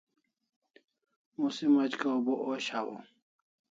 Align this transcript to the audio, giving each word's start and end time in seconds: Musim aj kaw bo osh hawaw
Musim 1.41 1.73
aj 1.85 1.91
kaw 2.01 2.17
bo 2.27 2.33
osh 2.51 2.69
hawaw 2.77 3.01